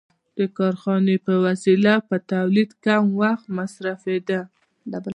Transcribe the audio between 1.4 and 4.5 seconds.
وسیله په تولید کم وخت مصرفېده